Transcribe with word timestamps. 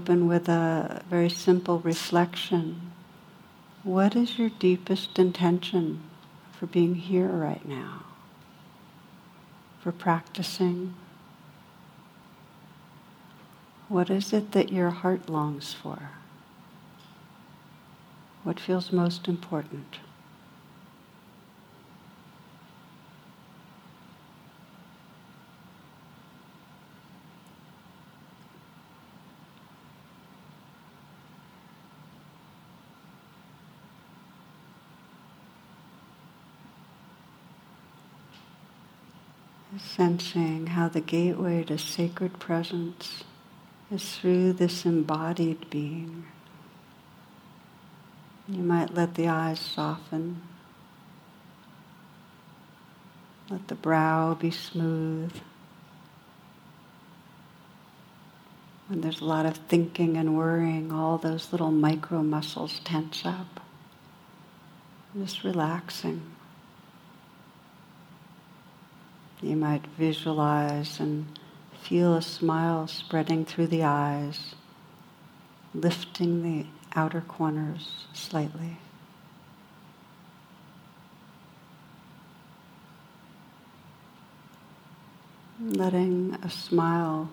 open 0.00 0.26
with 0.26 0.48
a 0.48 1.02
very 1.10 1.28
simple 1.28 1.78
reflection. 1.80 2.90
What 3.82 4.16
is 4.16 4.38
your 4.38 4.48
deepest 4.48 5.18
intention 5.18 6.00
for 6.52 6.64
being 6.64 6.94
here 6.94 7.28
right 7.28 7.66
now? 7.68 8.04
For 9.82 9.92
practicing? 9.92 10.94
What 13.88 14.08
is 14.08 14.32
it 14.32 14.52
that 14.52 14.72
your 14.72 14.88
heart 14.88 15.28
longs 15.28 15.74
for? 15.74 16.12
What 18.42 18.58
feels 18.58 18.92
most 18.92 19.28
important? 19.28 19.98
Sensing 39.78 40.68
how 40.68 40.88
the 40.88 41.00
gateway 41.00 41.62
to 41.64 41.78
sacred 41.78 42.38
presence 42.38 43.24
is 43.90 44.16
through 44.16 44.52
this 44.52 44.84
embodied 44.84 45.70
being. 45.70 46.24
You 48.48 48.62
might 48.62 48.94
let 48.94 49.14
the 49.14 49.28
eyes 49.28 49.60
soften. 49.60 50.42
Let 53.48 53.68
the 53.68 53.74
brow 53.74 54.34
be 54.34 54.50
smooth. 54.50 55.32
When 58.88 59.02
there's 59.02 59.20
a 59.20 59.24
lot 59.24 59.46
of 59.46 59.56
thinking 59.56 60.16
and 60.16 60.36
worrying, 60.36 60.90
all 60.90 61.16
those 61.16 61.52
little 61.52 61.70
micro 61.70 62.22
muscles 62.22 62.80
tense 62.82 63.22
up. 63.24 63.60
Just 65.16 65.44
relaxing. 65.44 66.22
You 69.42 69.56
might 69.56 69.86
visualize 69.98 71.00
and 71.00 71.26
feel 71.82 72.14
a 72.14 72.22
smile 72.22 72.86
spreading 72.86 73.46
through 73.46 73.68
the 73.68 73.84
eyes, 73.84 74.54
lifting 75.74 76.42
the 76.42 76.66
outer 76.94 77.22
corners 77.22 78.06
slightly. 78.12 78.76
Letting 85.58 86.36
a 86.42 86.50
smile 86.50 87.30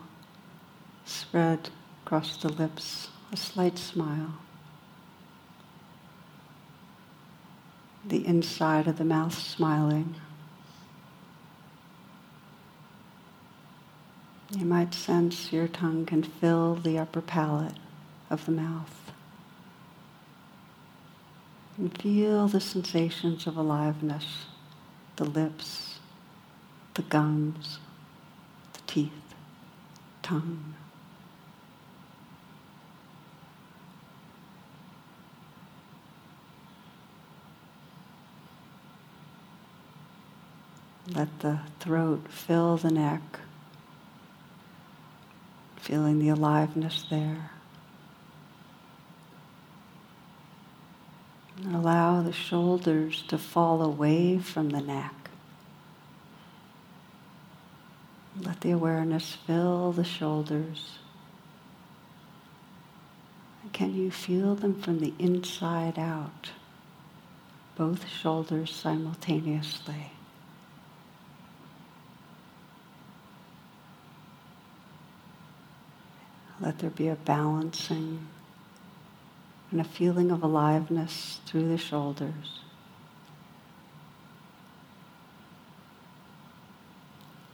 spread 1.03 1.69
across 2.05 2.37
the 2.37 2.49
lips, 2.49 3.09
a 3.33 3.37
slight 3.37 3.77
smile. 3.77 4.33
The 8.05 8.25
inside 8.25 8.87
of 8.87 8.97
the 8.97 9.05
mouth 9.05 9.37
smiling. 9.37 10.15
You 14.51 14.65
might 14.65 14.93
sense 14.93 15.51
your 15.51 15.67
tongue 15.67 16.05
can 16.05 16.23
fill 16.23 16.75
the 16.75 16.97
upper 16.97 17.19
palate 17.19 17.75
of 18.29 18.45
the 18.45 18.53
mouth. 18.53 19.11
And 21.77 21.95
feel 22.01 22.47
the 22.47 22.61
sensations 22.61 23.45
of 23.45 23.57
aliveness, 23.57 24.45
the 25.17 25.25
lips, 25.25 25.99
the 26.93 27.01
gums, 27.01 27.79
the 28.71 28.79
teeth, 28.87 29.35
tongue. 30.23 30.75
Let 41.13 41.39
the 41.41 41.59
throat 41.79 42.27
fill 42.29 42.77
the 42.77 42.91
neck 42.91 43.39
feeling 45.87 46.19
the 46.19 46.27
aliveness 46.27 47.05
there. 47.09 47.49
And 51.63 51.73
allow 51.73 52.21
the 52.21 52.33
shoulders 52.33 53.23
to 53.29 53.37
fall 53.37 53.81
away 53.81 54.37
from 54.37 54.71
the 54.71 54.81
neck. 54.81 55.13
Let 58.41 58.59
the 58.59 58.71
awareness 58.71 59.37
fill 59.47 59.93
the 59.93 60.03
shoulders. 60.03 60.99
Can 63.71 63.95
you 63.95 64.11
feel 64.11 64.55
them 64.55 64.81
from 64.81 64.99
the 64.99 65.13
inside 65.17 65.97
out? 65.97 66.51
Both 67.77 68.09
shoulders 68.09 68.75
simultaneously. 68.75 70.11
Let 76.59 76.79
there 76.79 76.89
be 76.89 77.07
a 77.07 77.15
balancing 77.15 78.27
and 79.69 79.79
a 79.79 79.83
feeling 79.83 80.31
of 80.31 80.41
aliveness 80.41 81.39
through 81.45 81.67
the 81.67 81.77
shoulders. 81.77 82.61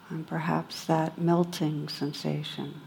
And 0.10 0.28
perhaps 0.28 0.86
that 0.86 1.18
melting 1.18 1.90
sensation 1.90 2.82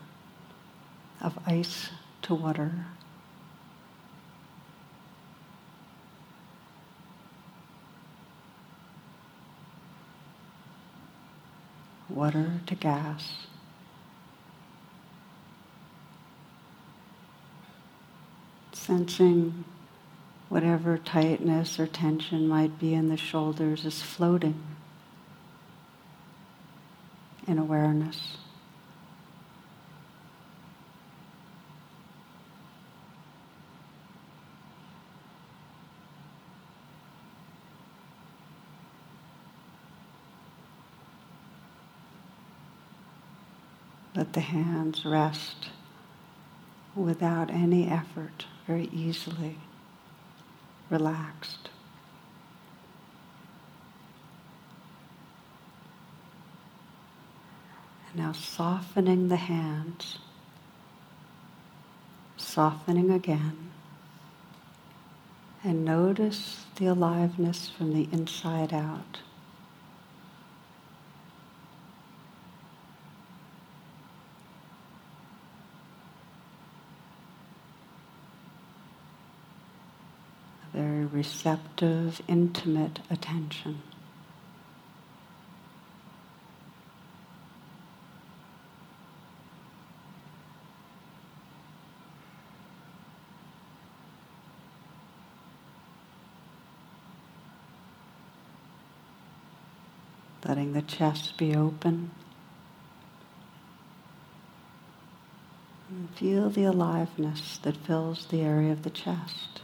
of 1.21 1.39
ice 1.47 1.91
to 2.23 2.35
water. 2.35 2.87
Water 12.09 12.61
to 12.67 12.75
gas. 12.77 13.47
Sensing 18.87 19.65
whatever 20.49 20.97
tightness 20.97 21.81
or 21.81 21.89
tension 21.89 22.47
might 22.47 22.79
be 22.79 22.95
in 22.95 23.09
the 23.09 23.17
shoulders 23.17 23.85
is 23.85 24.01
floating 24.01 24.63
in 27.49 27.59
awareness. 27.59 28.37
Let 44.15 44.33
the 44.33 44.41
hands 44.41 45.05
rest 45.05 45.71
without 46.95 47.51
any 47.51 47.89
effort 47.89 48.47
very 48.67 48.89
easily, 48.93 49.59
relaxed. 50.91 51.71
And 58.09 58.25
now 58.25 58.33
softening 58.33 59.29
the 59.29 59.37
hands, 59.37 60.19
softening 62.37 63.11
again, 63.11 63.71
and 65.63 65.85
notice 65.85 66.65
the 66.77 66.87
aliveness 66.87 67.69
from 67.69 67.93
the 67.93 68.09
inside 68.13 68.73
out. 68.73 69.21
Very 80.77 81.07
receptive, 81.07 82.21
intimate 82.29 83.01
attention. 83.09 83.81
letting 100.45 100.75
the 100.75 100.83
chest 100.83 101.37
be 101.39 101.57
open. 101.57 102.11
And 105.89 106.09
feel 106.11 106.51
the 106.51 106.65
aliveness 106.65 107.59
that 107.65 107.77
fills 107.77 108.27
the 108.27 108.43
area 108.43 108.71
of 108.71 108.85
the 108.85 108.91
chest. 108.91 109.56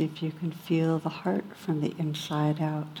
See 0.00 0.06
if 0.06 0.22
you 0.22 0.32
can 0.32 0.50
feel 0.50 0.98
the 0.98 1.10
heart 1.10 1.44
from 1.54 1.82
the 1.82 1.94
inside 1.98 2.58
out. 2.58 3.00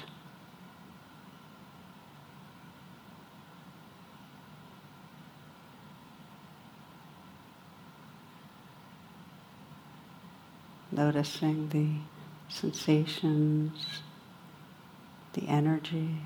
noticing 10.92 11.70
the 11.70 11.88
sensations, 12.54 14.02
the 15.32 15.48
energy, 15.48 16.16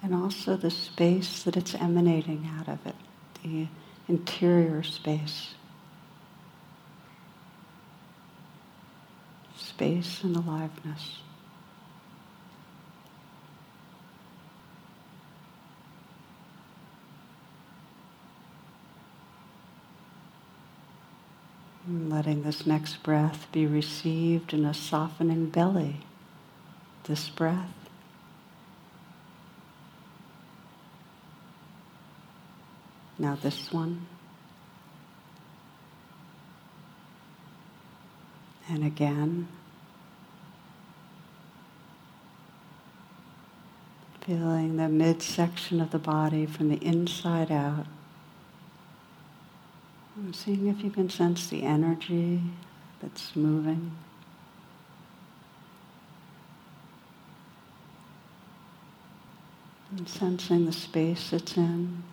and 0.00 0.14
also 0.14 0.56
the 0.56 0.70
space 0.70 1.42
that 1.42 1.56
it's 1.56 1.74
emanating 1.74 2.48
out 2.56 2.68
of 2.68 2.86
it, 2.86 2.94
the 3.42 3.66
interior 4.06 4.84
space. 4.84 5.54
Space 9.80 10.24
and 10.24 10.36
aliveness. 10.36 11.20
letting 21.88 22.42
this 22.42 22.66
next 22.66 23.02
breath 23.02 23.46
be 23.52 23.66
received 23.66 24.52
in 24.52 24.66
a 24.66 24.74
softening 24.74 25.48
belly. 25.48 26.00
This 27.04 27.30
breath. 27.30 27.72
Now 33.18 33.34
this 33.34 33.72
one. 33.72 34.06
And 38.68 38.84
again. 38.84 39.48
Feeling 44.30 44.76
the 44.76 44.88
midsection 44.88 45.80
of 45.80 45.90
the 45.90 45.98
body 45.98 46.46
from 46.46 46.68
the 46.68 46.76
inside 46.76 47.50
out. 47.50 47.84
And 50.14 50.36
seeing 50.36 50.68
if 50.68 50.84
you 50.84 50.90
can 50.92 51.10
sense 51.10 51.48
the 51.48 51.64
energy 51.64 52.40
that's 53.02 53.34
moving. 53.34 53.90
And 59.96 60.08
sensing 60.08 60.64
the 60.64 60.72
space 60.72 61.32
it's 61.32 61.56
in, 61.56 62.04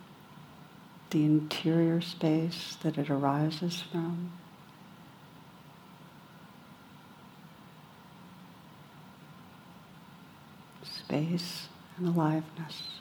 the 1.12 1.24
interior 1.24 2.02
space 2.02 2.78
that 2.82 2.98
it 2.98 3.12
arises 3.12 3.84
from. 3.92 4.32
Space 10.82 11.68
and 11.98 12.08
aliveness. 12.08 13.00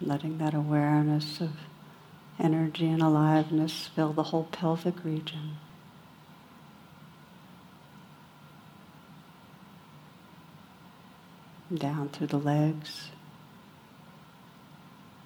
letting 0.00 0.38
that 0.38 0.54
awareness 0.54 1.40
of 1.40 1.50
energy 2.38 2.88
and 2.88 3.02
aliveness 3.02 3.88
fill 3.94 4.12
the 4.12 4.24
whole 4.24 4.44
pelvic 4.44 5.04
region. 5.04 5.56
Down 11.74 12.08
through 12.08 12.28
the 12.28 12.38
legs, 12.38 13.10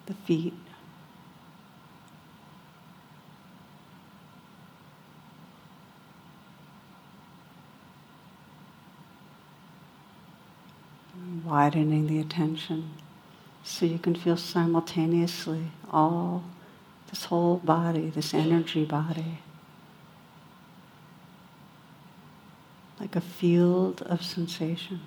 the 0.07 0.15
feet. 0.15 0.55
Widening 11.53 12.07
the 12.07 12.19
attention 12.19 12.93
so 13.63 13.85
you 13.85 13.99
can 13.99 14.15
feel 14.15 14.39
simultaneously 14.39 15.67
all 15.91 16.45
this 17.11 17.27
whole 17.27 17.59
body, 17.59 18.09
this 18.09 18.33
energy 18.33 18.87
body, 18.87 19.37
like 22.99 23.15
a 23.15 23.21
field 23.21 24.01
of 24.01 24.25
sensation. 24.25 25.01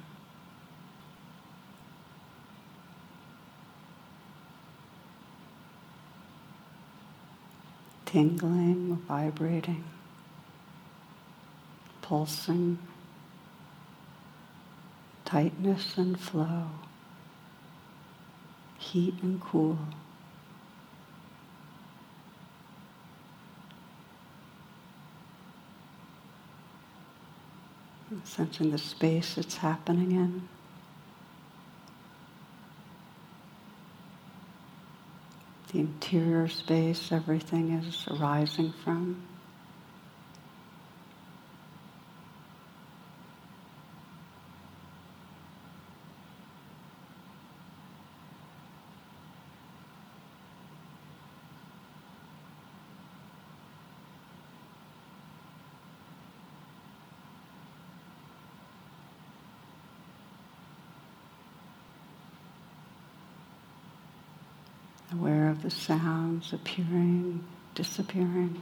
Tingling, 8.06 8.98
vibrating, 9.07 9.83
pulsing, 12.03 12.77
tightness 15.36 15.98
and 15.98 16.18
flow 16.18 16.70
heat 18.78 19.16
and 19.22 19.42
cool. 19.42 19.78
Sensing 28.24 28.72
the 28.72 28.77
space 28.77 29.38
it's 29.38 29.58
happening 29.58 30.12
in. 30.13 30.48
The 35.74 35.80
interior 35.80 36.48
space 36.48 37.12
everything 37.12 37.72
is 37.72 38.06
arising 38.08 38.74
from. 38.84 39.35
Of 65.55 65.63
the 65.63 65.71
sounds 65.71 66.51
appearing, 66.51 67.43
disappearing. 67.75 68.62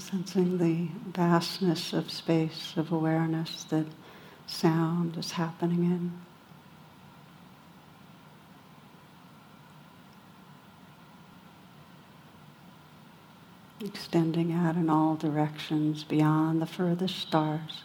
Sensing 0.00 0.58
the 0.58 0.88
vastness 1.12 1.92
of 1.92 2.10
space, 2.10 2.74
of 2.76 2.92
awareness 2.92 3.64
that 3.64 3.86
sound 4.46 5.16
is 5.16 5.32
happening 5.32 5.84
in. 5.84 6.12
Extending 13.86 14.52
out 14.52 14.76
in 14.76 14.88
all 14.88 15.16
directions 15.16 16.04
beyond 16.04 16.62
the 16.62 16.66
furthest 16.66 17.18
stars. 17.18 17.84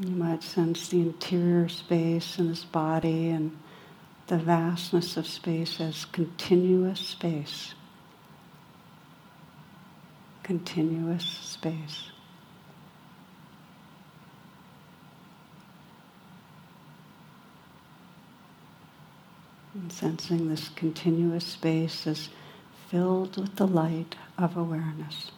You 0.00 0.10
might 0.10 0.44
sense 0.44 0.88
the 0.88 1.00
interior 1.00 1.68
space 1.68 2.38
in 2.38 2.48
this 2.48 2.64
body 2.64 3.30
and 3.30 3.58
the 4.28 4.38
vastness 4.38 5.16
of 5.16 5.26
space 5.26 5.80
as 5.80 6.04
continuous 6.04 7.00
space. 7.00 7.74
Continuous 10.44 11.24
space. 11.24 12.10
And 19.74 19.92
sensing 19.92 20.48
this 20.48 20.68
continuous 20.68 21.44
space 21.44 22.06
is 22.06 22.28
filled 22.88 23.36
with 23.36 23.56
the 23.56 23.66
light 23.66 24.14
of 24.38 24.56
awareness. 24.56 25.32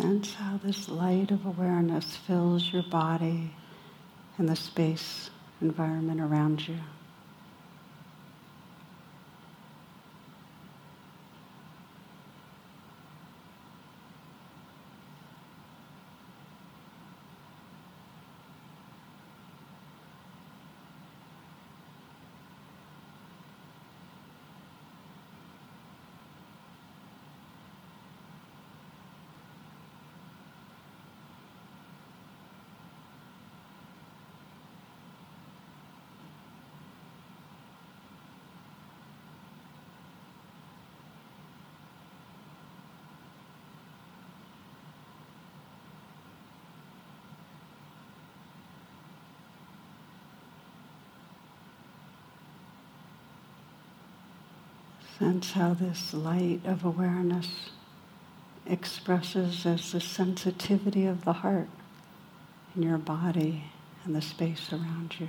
Sense 0.00 0.34
how 0.34 0.60
this 0.62 0.88
light 0.88 1.32
of 1.32 1.44
awareness 1.44 2.14
fills 2.18 2.72
your 2.72 2.84
body 2.84 3.50
and 4.38 4.48
the 4.48 4.54
space 4.54 5.28
environment 5.60 6.20
around 6.20 6.68
you. 6.68 6.76
Sense 55.18 55.52
how 55.52 55.74
this 55.74 56.14
light 56.14 56.60
of 56.64 56.84
awareness 56.84 57.70
expresses 58.66 59.66
as 59.66 59.90
the 59.90 60.00
sensitivity 60.00 61.06
of 61.06 61.24
the 61.24 61.32
heart 61.32 61.68
in 62.76 62.84
your 62.84 62.98
body 62.98 63.64
and 64.04 64.14
the 64.14 64.22
space 64.22 64.72
around 64.72 65.16
you. 65.18 65.28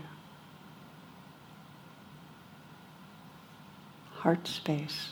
Heart 4.18 4.48
space. 4.48 5.10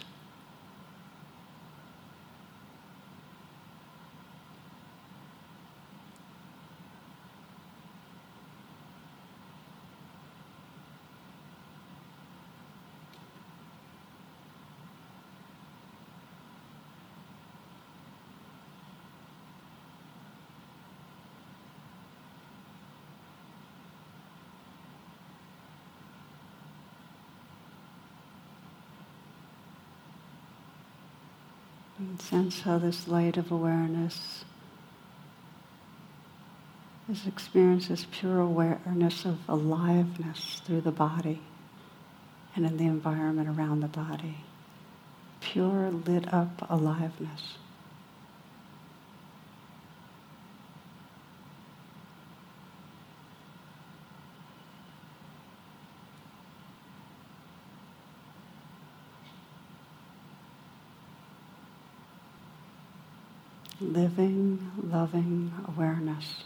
And 32.07 32.21
sense 32.21 32.61
how 32.61 32.77
this 32.77 33.09
light 33.09 33.35
of 33.35 33.51
awareness 33.51 34.45
is 37.09 37.27
experienced 37.27 37.91
as 37.91 38.05
pure 38.05 38.39
awareness 38.39 39.25
of 39.25 39.39
aliveness 39.49 40.61
through 40.63 40.81
the 40.81 40.91
body 40.91 41.41
and 42.55 42.65
in 42.65 42.77
the 42.77 42.85
environment 42.85 43.49
around 43.49 43.81
the 43.81 43.89
body. 43.89 44.37
Pure 45.41 45.91
lit 45.91 46.33
up 46.33 46.65
aliveness. 46.69 47.57
Living, 63.97 64.71
loving 64.77 65.51
awareness. 65.67 66.43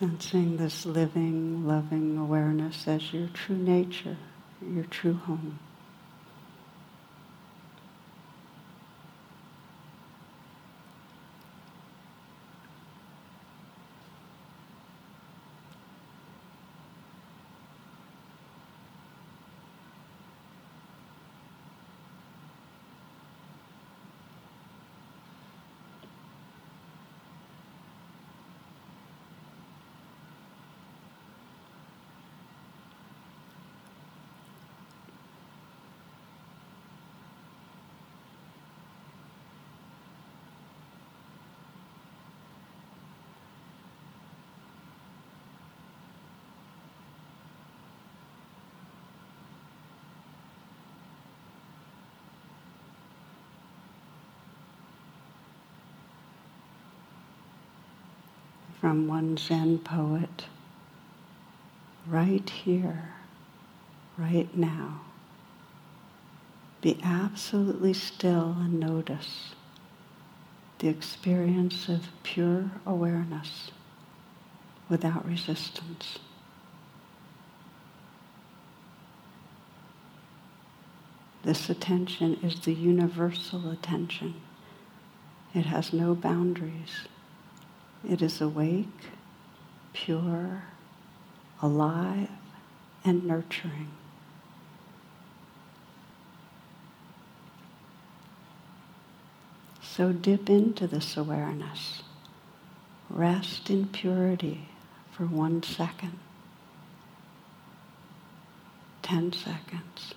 Sensing 0.00 0.56
this 0.56 0.86
living, 0.86 1.66
loving 1.66 2.16
awareness 2.16 2.88
as 2.88 3.12
your 3.12 3.28
true 3.34 3.58
nature, 3.58 4.16
your 4.66 4.84
true 4.84 5.12
home. 5.12 5.58
From 58.80 59.06
one 59.08 59.36
Zen 59.36 59.78
poet. 59.80 60.46
right 62.06 62.48
here, 62.50 63.10
right 64.18 64.56
now. 64.56 65.02
Be 66.80 66.98
absolutely 67.04 67.92
still 67.92 68.56
and 68.58 68.80
notice 68.80 69.54
the 70.78 70.88
experience 70.88 71.88
of 71.88 72.08
pure 72.22 72.70
awareness 72.86 73.70
without 74.88 75.26
resistance. 75.26 76.18
This 81.44 81.70
attention 81.70 82.38
is 82.42 82.60
the 82.60 82.74
universal 82.74 83.70
attention. 83.70 84.34
It 85.54 85.66
has 85.66 85.92
no 85.92 86.14
boundaries. 86.14 87.06
It 88.08 88.22
is 88.22 88.40
awake, 88.40 88.86
pure, 89.92 90.64
alive, 91.62 92.28
and 93.04 93.24
nurturing. 93.24 93.90
So 99.82 100.12
dip 100.12 100.48
into 100.48 100.86
this 100.86 101.16
awareness. 101.16 102.02
Rest 103.10 103.68
in 103.70 103.88
purity 103.88 104.68
for 105.10 105.26
one 105.26 105.62
second, 105.62 106.18
10 109.02 109.32
seconds. 109.32 110.14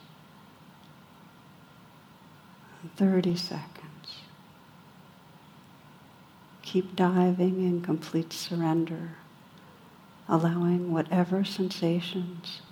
30 2.98 3.36
seconds. 3.36 3.73
Keep 6.74 6.96
diving 6.96 7.64
in 7.64 7.82
complete 7.84 8.34
surrender, 8.34 9.12
allowing 10.28 10.92
whatever 10.92 11.44
sensations 11.46 12.64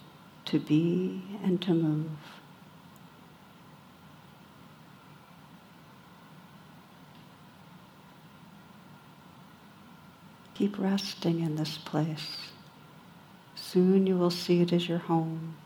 to 0.45 0.59
be 0.59 1.21
and 1.43 1.61
to 1.61 1.71
move. 1.71 2.09
Keep 10.55 10.79
resting 10.79 11.41
in 11.41 11.55
this 11.55 11.77
place. 11.77 12.49
Soon 13.53 14.07
you 14.07 14.17
will 14.17 14.31
see 14.31 14.61
it 14.61 14.73
as 14.73 14.89
your 14.89 14.97
home. 14.97 15.57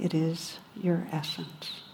It 0.00 0.14
is 0.14 0.58
your 0.74 1.06
essence. 1.12 1.87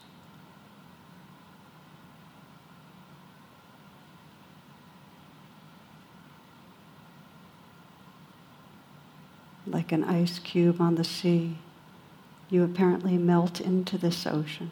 Like 9.75 9.91
an 9.91 10.05
ice 10.05 10.39
cube 10.39 10.81
on 10.81 10.95
the 10.95 11.03
sea, 11.03 11.57
you 12.49 12.63
apparently 12.63 13.19
melt 13.19 13.61
into 13.61 13.99
this 13.99 14.25
ocean, 14.25 14.71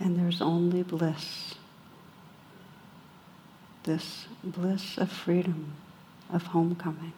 and 0.00 0.18
there's 0.18 0.42
only 0.42 0.82
bliss. 0.82 1.54
This 3.84 4.26
bliss 4.42 4.98
of 4.98 5.12
freedom, 5.12 5.74
of 6.32 6.48
homecoming. 6.48 7.12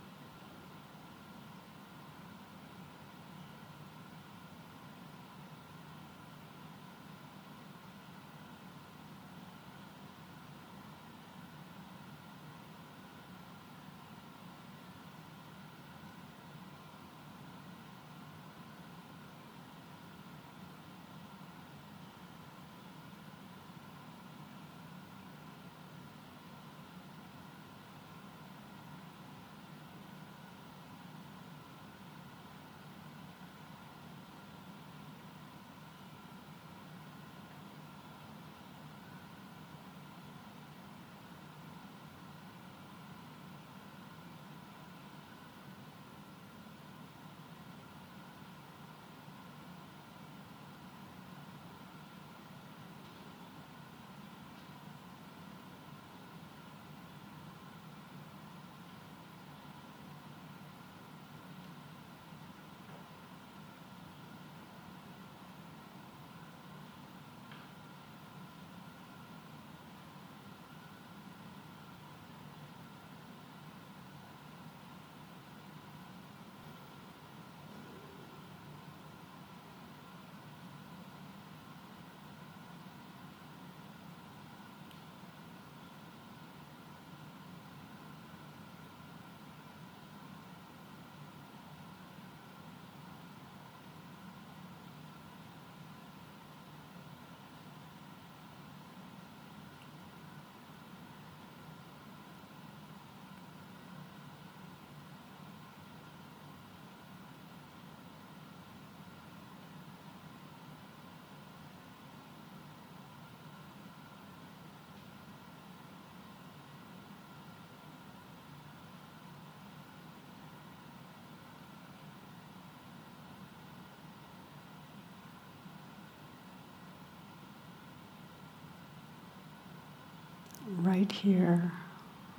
Right 130.67 131.11
here, 131.11 131.73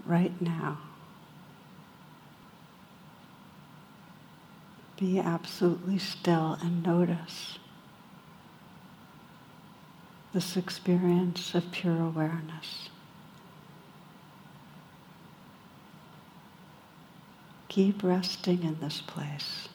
right 0.05 0.39
now. 0.41 0.79
Be 4.99 5.19
absolutely 5.19 5.99
still 5.99 6.57
and 6.61 6.83
notice 6.83 7.59
this 10.33 10.57
experience 10.57 11.55
of 11.55 11.71
pure 11.71 11.99
awareness. 12.01 12.89
Keep 17.69 18.03
resting 18.03 18.63
in 18.63 18.79
this 18.79 19.01
place. 19.01 19.67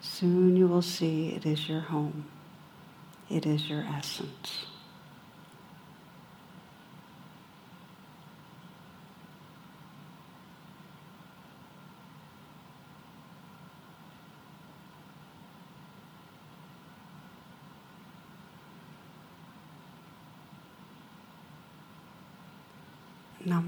Soon 0.00 0.56
you 0.56 0.66
will 0.66 0.82
see 0.82 1.28
it 1.28 1.44
is 1.44 1.68
your 1.68 1.80
home. 1.80 2.24
It 3.30 3.44
is 3.44 3.68
your 3.68 3.82
essence. 3.82 4.66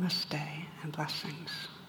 Namaste 0.00 0.40
and 0.82 0.92
blessings. 0.92 1.79